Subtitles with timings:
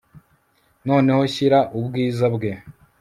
[0.87, 2.51] Noneho shyira ubwiza bwe